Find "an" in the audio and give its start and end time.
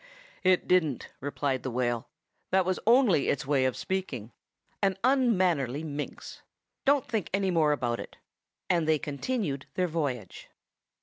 4.81-4.97